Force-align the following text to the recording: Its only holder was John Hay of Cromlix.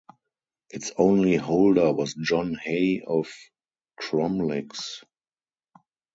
Its 0.71 0.91
only 0.97 1.35
holder 1.35 1.93
was 1.93 2.15
John 2.15 2.55
Hay 2.55 3.03
of 3.05 3.29
Cromlix. 4.01 5.03